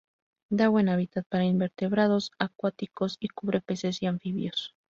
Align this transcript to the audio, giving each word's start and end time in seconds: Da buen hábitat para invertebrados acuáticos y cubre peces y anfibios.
Da 0.49 0.67
buen 0.69 0.89
hábitat 0.89 1.27
para 1.29 1.43
invertebrados 1.45 2.31
acuáticos 2.39 3.17
y 3.19 3.27
cubre 3.27 3.61
peces 3.61 4.01
y 4.01 4.07
anfibios. 4.07 4.73